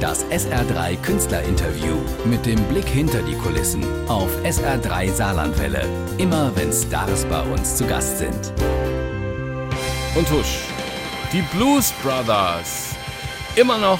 [0.00, 5.84] Das SR3 Künstlerinterview mit dem Blick hinter die Kulissen auf SR3 Saarlandwelle.
[6.18, 8.52] Immer wenn Stars bei uns zu Gast sind.
[10.14, 10.60] Und husch,
[11.32, 12.94] die Blues Brothers.
[13.56, 13.98] Immer noch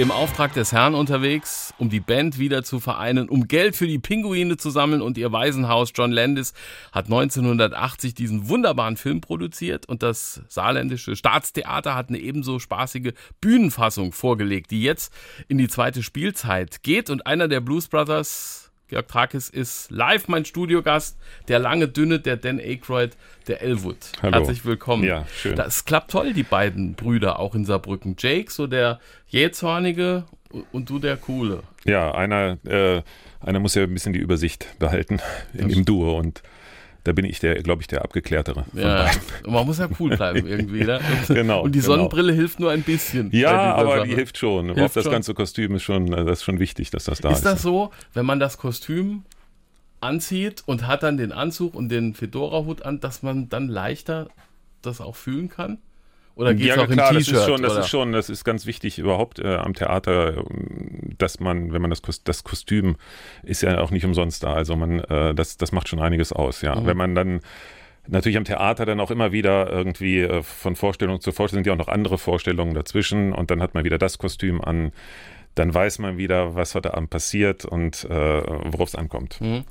[0.00, 3.98] im Auftrag des Herrn unterwegs, um die Band wieder zu vereinen, um Geld für die
[3.98, 5.02] Pinguine zu sammeln.
[5.02, 6.54] Und ihr Waisenhaus John Landis
[6.90, 9.86] hat 1980 diesen wunderbaren Film produziert.
[9.86, 13.12] Und das saarländische Staatstheater hat eine ebenso spaßige
[13.42, 15.12] Bühnenfassung vorgelegt, die jetzt
[15.48, 17.10] in die zweite Spielzeit geht.
[17.10, 22.36] Und einer der Blues Brothers Georg Trakis ist live mein Studiogast, der lange Dünne, der
[22.36, 23.16] Dan Aykroyd,
[23.46, 23.96] der Elwood.
[24.20, 24.38] Hallo.
[24.38, 25.04] Herzlich willkommen.
[25.04, 25.54] Ja, schön.
[25.54, 28.16] Das klappt toll, die beiden Brüder auch in Saarbrücken.
[28.18, 30.24] Jake, so der jähzornige
[30.72, 31.62] und du der coole.
[31.84, 33.02] Ja, einer, äh,
[33.38, 35.20] einer muss ja ein bisschen die Übersicht behalten
[35.54, 36.42] in, im Duo und
[37.04, 39.10] da bin ich der, glaube ich, der abgeklärtere von Ja,
[39.46, 40.84] man muss ja cool bleiben irgendwie.
[40.84, 41.00] Ne?
[41.28, 41.92] Und, Genau, und die genau.
[41.94, 43.30] Sonnenbrille hilft nur ein bisschen.
[43.32, 44.08] Ja, aber Sache.
[44.08, 44.64] die hilft schon.
[44.66, 45.12] Hilft Überhaupt das schon.
[45.12, 47.38] ganze Kostüm ist schon, äh, das ist schon wichtig, dass das da ist.
[47.38, 49.24] Ist das so, wenn man das Kostüm
[50.00, 54.28] anzieht und hat dann den Anzug und den Fedora-Hut an, dass man dann leichter
[54.82, 55.78] das auch fühlen kann?
[56.34, 57.80] Oder geht es ja, auch klar, im das ist schon, das oder?
[57.80, 61.90] ist schon, das ist ganz wichtig überhaupt äh, am Theater, ähm, dass man, wenn man
[61.90, 62.96] das, das Kostüm
[63.42, 64.54] ist ja auch nicht umsonst da.
[64.54, 66.66] Also man, äh, das, das macht schon einiges aus, Mhm.
[66.68, 66.86] ja.
[66.86, 67.40] Wenn man dann
[68.08, 71.74] natürlich am Theater dann auch immer wieder irgendwie äh, von Vorstellung zu Vorstellung sind ja
[71.74, 74.92] auch noch andere Vorstellungen dazwischen und dann hat man wieder das Kostüm an.
[75.54, 79.40] Dann weiß man wieder, was heute Abend passiert und äh, worauf es ankommt.
[79.40, 79.64] Mhm.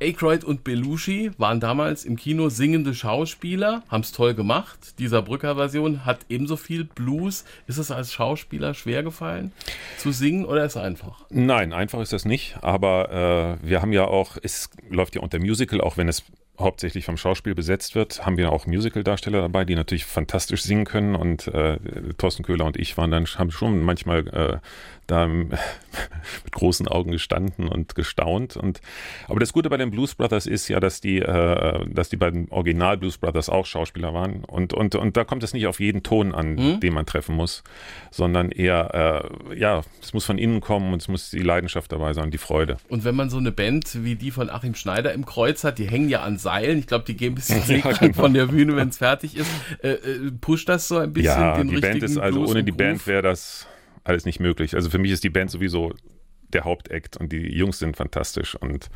[0.00, 4.98] Aykroyd und Belushi waren damals im Kino singende Schauspieler, haben es toll gemacht.
[4.98, 7.44] Dieser Brücker-Version hat ebenso viel Blues.
[7.66, 9.52] Ist es als Schauspieler schwer gefallen
[9.98, 11.24] zu singen oder ist es einfach?
[11.30, 12.58] Nein, einfach ist das nicht.
[12.62, 16.24] Aber äh, wir haben ja auch, es läuft ja unter Musical, auch wenn es
[16.58, 21.14] hauptsächlich vom Schauspiel besetzt wird, haben wir auch Musical-Darsteller dabei, die natürlich fantastisch singen können.
[21.14, 21.78] Und äh,
[22.18, 24.58] Thorsten Köhler und ich waren dann, haben schon manchmal äh,
[25.06, 25.56] da mit
[26.52, 28.56] großen Augen gestanden und gestaunt.
[28.56, 28.80] Und
[29.28, 32.48] aber das Gute bei den Blues Brothers ist ja, dass die, äh, dass die beiden
[32.50, 34.44] Original Blues Brothers auch Schauspieler waren.
[34.44, 37.62] Und, und, und da kommt es nicht auf jeden Ton an, den man treffen muss,
[38.10, 42.12] sondern eher, äh, ja, es muss von innen kommen und es muss die Leidenschaft dabei
[42.12, 42.78] sein, die Freude.
[42.88, 45.88] Und wenn man so eine Band wie die von Achim Schneider im Kreuz hat, die
[45.88, 46.78] hängen ja an Seilen.
[46.78, 48.12] Ich glaube, die gehen ein bisschen Ja, genau.
[48.14, 49.50] von der Bühne, wenn es fertig ist.
[49.82, 52.62] Äh, äh, pusht das so ein bisschen Ja, den die richtigen Band ist, also ohne
[52.62, 53.66] die Band wäre das
[54.04, 54.74] alles nicht möglich.
[54.74, 55.92] Also für mich ist die Band sowieso
[56.52, 58.88] der Hauptakt und die Jungs sind fantastisch und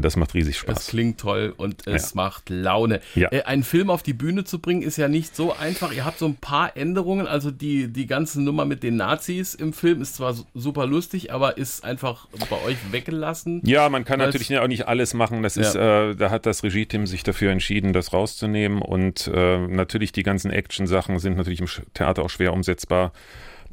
[0.00, 0.86] das macht riesig Es Spaß.
[0.88, 2.16] klingt toll und es Ja.
[2.16, 3.00] macht Laune.
[3.14, 3.30] Ja.
[3.30, 5.92] Äh, einen Film auf die Bühne zu bringen, ist ja nicht so einfach.
[5.92, 7.26] Ihr habt so ein paar Änderungen.
[7.26, 11.32] Also die, die ganze Nummer mit den Nazis im Film ist zwar su- super lustig,
[11.32, 13.60] aber ist einfach bei euch weggelassen.
[13.64, 15.42] Ja, man kann natürlich auch nicht alles machen.
[15.42, 15.62] Das Ja.
[15.62, 18.80] ist, äh, da hat das Regie-Team sich dafür entschieden, das rauszunehmen.
[18.82, 23.12] Und äh, natürlich die ganzen Action-Sachen sind natürlich im Theater auch schwer umsetzbar.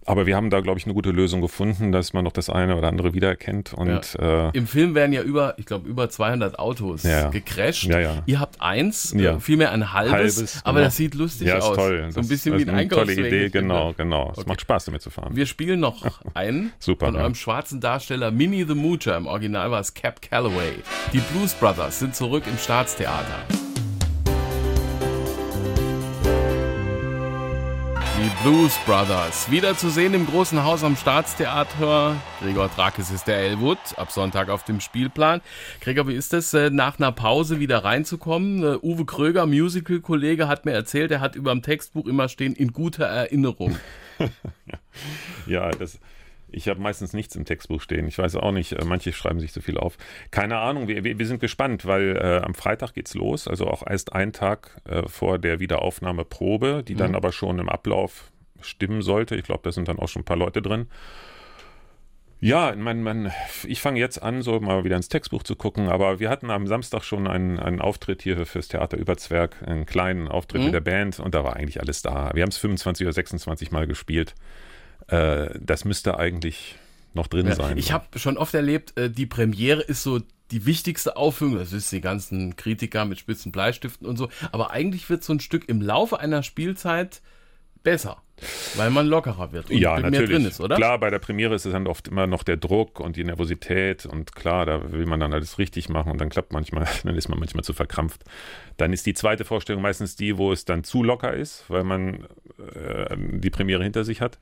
[0.10, 2.76] Aber wir haben da, glaube ich, eine gute Lösung gefunden, dass man noch das eine
[2.76, 3.74] oder andere wiedererkennt.
[3.74, 7.30] Und äh, Im Film werden ja über, ich glaube, über 200 Autos Ja.
[7.30, 7.84] gecrasht.
[7.86, 8.24] Ja, ja.
[8.26, 9.36] Ihr habt eins, Ja.
[9.36, 10.86] äh, vielmehr ein halbes, Halbes, aber genau.
[10.88, 11.76] das sieht lustig ja, ist aus.
[11.78, 12.08] toll.
[12.10, 13.14] So ein bisschen das wie ist ein eine tolle.
[13.14, 14.32] Idee, genau, genau.
[14.32, 14.48] Es Okay.
[14.50, 15.36] macht Spaß, damit zu fahren.
[15.36, 16.04] Wir spielen noch
[16.34, 17.22] einen Super, von ja.
[17.22, 19.16] eurem schwarzen Darsteller Minnie the Moocher.
[19.16, 20.74] Im Original war es Cap Calloway.
[21.14, 23.69] Die Blues Brothers sind zurück im Staatstheater.
[28.20, 29.50] Die Blues Brothers.
[29.50, 32.18] Wieder zu sehen im großen Haus am Staatstheater.
[32.42, 33.78] Gregor Trakis ist der Elwood.
[33.96, 35.40] Ab Sonntag auf dem Spielplan.
[35.80, 38.62] Gregor, wie ist es, äh, nach einer Pause wieder reinzukommen?
[38.62, 42.74] Äh, Uwe Kröger, Musical-Kollege, hat mir erzählt, er hat über dem Textbuch immer stehen, in
[42.74, 43.78] guter Erinnerung.
[45.48, 45.98] Ja, das,
[46.52, 48.08] ich habe meistens nichts im Textbuch stehen.
[48.08, 49.98] Ich weiß auch nicht, äh, manche schreiben sich zu viel auf.
[50.32, 53.86] Keine Ahnung, wir, wir, wir sind gespannt, weil äh, am Freitag geht's los, also auch
[53.88, 59.36] erst einen Tag äh, vor der Wiederaufnahmeprobe, die dann aber schon im Ablauf stimmen sollte.
[59.36, 60.88] Ich glaube, da sind dann auch schon ein paar Leute drin.
[62.42, 63.34] Ja, mein, mein,
[63.68, 66.68] ich fange jetzt an, so mal wieder ins Textbuch zu gucken, aber wir hatten am
[66.68, 71.20] Samstag schon einen, einen Auftritt hier fürs Theater Überzwerg, einen kleinen Auftritt mit der Band
[71.20, 72.32] und da war eigentlich alles da.
[72.34, 74.36] Wir haben es 25 oder 26 Mal gespielt.
[75.10, 76.76] Äh, das müsste eigentlich
[77.14, 77.78] noch drin Ja, sein.
[77.78, 80.20] Ich habe schon oft erlebt, äh, die Premiere ist so
[80.52, 81.58] die wichtigste Aufführung.
[81.58, 84.30] Das ist die ganzen Kritiker mit spitzen Bleistiften und so.
[84.52, 87.22] Aber eigentlich wird so ein Stück im Laufe einer Spielzeit
[87.84, 88.22] besser,
[88.76, 90.30] weil man lockerer wird und ja, mehr natürlich.
[90.30, 90.76] drin ist, oder?
[90.76, 94.06] Klar, bei der Premiere ist es dann oft immer noch der Druck und die Nervosität
[94.06, 97.30] und klar, da will man dann alles richtig machen und dann klappt manchmal, dann ist
[97.30, 98.24] man manchmal zu verkrampft.
[98.78, 102.26] Dann ist die zweite Vorstellung meistens die, wo es dann zu locker ist, weil man
[102.76, 104.38] äh, die Premiere hinter sich hat.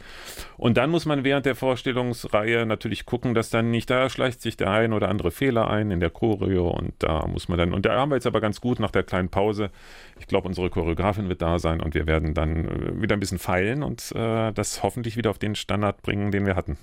[0.57, 4.57] Und dann muss man während der Vorstellungsreihe natürlich gucken, dass dann nicht, da schleicht sich
[4.57, 7.85] der ein oder andere Fehler ein in der Choreo und da muss man dann, und
[7.85, 9.71] da haben wir jetzt aber ganz gut nach der kleinen Pause,
[10.19, 13.39] ich glaube, unsere Choreografin wird da sein und wir werden dann äh, wieder ein bisschen
[13.39, 16.77] feilen und äh, das hoffentlich wieder auf den Standard bringen, den wir hatten.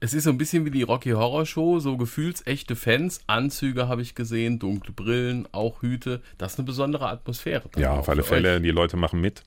[0.00, 4.02] Es ist so ein bisschen wie die Rocky Horror Show, so gefühlsechte Fans, Anzüge habe
[4.02, 6.22] ich gesehen, dunkle Brillen, auch Hüte.
[6.38, 7.68] Das ist eine besondere Atmosphäre.
[7.76, 8.62] Ja, auf alle Fälle, euch.
[8.62, 9.42] die Leute machen mit.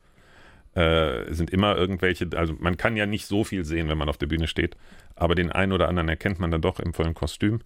[0.74, 4.18] Äh, sind immer irgendwelche, also man kann ja nicht so viel sehen, wenn man auf
[4.18, 4.78] der Bühne steht,
[5.16, 7.60] aber den einen oder anderen erkennt man dann doch im vollen Kostüm.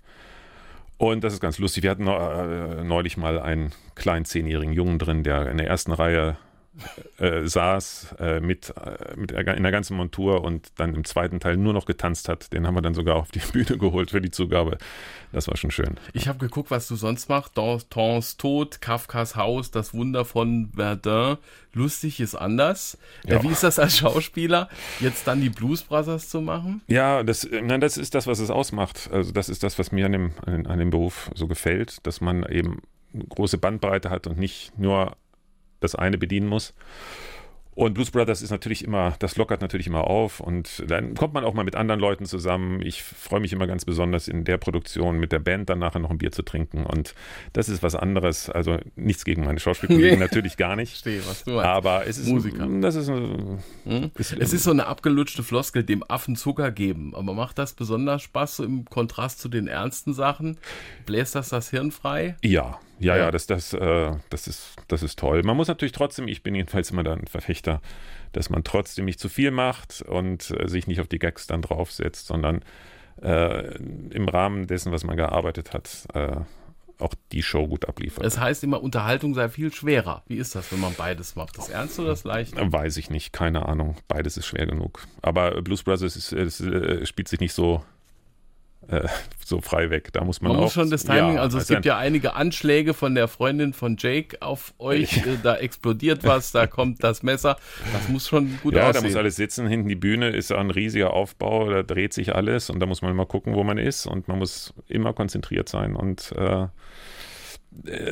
[0.97, 1.83] Und das ist ganz lustig.
[1.83, 6.37] Wir hatten äh, neulich mal einen kleinen zehnjährigen Jungen drin, der in der ersten Reihe
[7.17, 11.57] äh, saß äh, mit, äh, mit in der ganzen Montur und dann im zweiten Teil
[11.57, 12.51] nur noch getanzt hat.
[12.53, 14.77] Den haben wir dann sogar auf die Bühne geholt für die Zugabe.
[15.31, 15.97] Das war schon schön.
[16.13, 17.57] Ich habe geguckt, was du sonst machst.
[17.57, 21.37] Dantons Tod, Kafkas Haus, das Wunder von Verdun.
[21.73, 22.97] Lustig ist anders.
[23.25, 23.43] Äh, ja.
[23.43, 24.69] Wie ist das als Schauspieler,
[24.99, 26.81] jetzt dann die Blues Brothers zu machen?
[26.87, 29.09] Ja, das, nein, das ist das, was es ausmacht.
[29.11, 32.21] Also das ist das, was mir an dem, an, an dem Beruf so gefällt, dass
[32.21, 32.81] man eben
[33.29, 35.15] große Bandbreite hat und nicht nur
[35.85, 36.73] das eine bedienen muss.
[37.75, 41.43] Und Blues Brothers ist natürlich immer, das lockert natürlich immer auf und dann kommt man
[41.43, 42.81] auch mal mit anderen Leuten zusammen.
[42.81, 46.09] Ich freue mich immer ganz besonders in der Produktion mit der Band dann nachher noch
[46.09, 47.13] ein Bier zu trinken und
[47.51, 48.49] das ist was anderes.
[48.49, 50.91] Also nichts gegen meine Schauspielkollegen, natürlich gar nicht.
[50.91, 51.65] Verstehe, was du meinst.
[51.65, 52.65] Aber es ist, Musiker.
[52.79, 53.59] Das ist, hm?
[54.15, 57.13] ist, es ist so eine abgelutschte Floskel, dem Affen Zucker geben.
[57.13, 60.57] Aber macht das besonders Spaß so im Kontrast zu den ernsten Sachen?
[61.05, 62.37] Bläst das das Hirn frei?
[62.41, 65.43] Ja, ja, ja, das, das, äh, das, ist, das ist toll.
[65.43, 67.81] Man muss natürlich trotzdem, ich bin jedenfalls immer dann Verfechter,
[68.31, 71.61] dass man trotzdem nicht zu viel macht und äh, sich nicht auf die Gags dann
[71.61, 72.61] draufsetzt, sondern
[73.21, 76.37] äh, im Rahmen dessen, was man gearbeitet hat, äh,
[76.99, 78.23] auch die Show gut abliefert.
[78.23, 80.23] Das heißt immer, Unterhaltung sei viel schwerer.
[80.27, 81.57] Wie ist das, wenn man beides macht?
[81.57, 82.71] Das Ernste oder das Leichte?
[82.71, 83.97] Weiß ich nicht, keine Ahnung.
[84.07, 85.05] Beides ist schwer genug.
[85.21, 87.83] Aber Blues Brothers ist, ist, äh, spielt sich nicht so
[88.87, 89.07] äh,
[89.43, 90.11] so frei weg.
[90.13, 90.63] Da muss man, man auch.
[90.63, 93.95] muss schon das Timing, ja, also es gibt ja einige Anschläge von der Freundin von
[93.97, 95.17] Jake auf euch.
[95.17, 97.57] Äh, da explodiert was, da kommt das Messer.
[97.93, 98.95] Das muss schon gut ja, aussehen.
[98.95, 99.67] Ja, da muss alles sitzen.
[99.67, 103.11] Hinten die Bühne ist ein riesiger Aufbau, da dreht sich alles und da muss man
[103.11, 106.67] immer gucken, wo man ist und man muss immer konzentriert sein und äh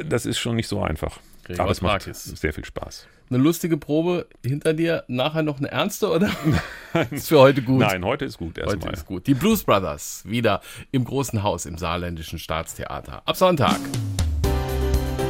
[0.06, 1.19] das ist schon nicht so einfach.
[1.44, 5.71] Gregor Aber es macht sehr viel Spaß eine lustige Probe hinter dir, nachher noch eine
[5.71, 6.30] ernste oder
[7.12, 7.80] ist für heute gut?
[7.80, 8.88] Nein, heute ist gut erstmal.
[8.88, 9.27] Heute ist gut.
[9.27, 10.62] Die Blues Brothers wieder
[10.92, 13.21] im großen Haus im saarländischen Staatstheater.
[13.25, 13.80] Ab Sonntag.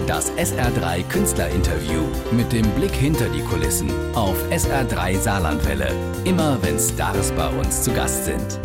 [0.05, 2.01] Das SR3 Künstlerinterview
[2.31, 5.91] mit dem Blick hinter die Kulissen auf SR3 Saarlandwelle.
[6.25, 8.59] Immer wenn Stars bei uns zu Gast sind.